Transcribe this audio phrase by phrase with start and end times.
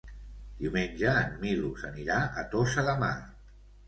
[0.61, 3.11] Diumenge en Milos anirà a Tossa de Mar.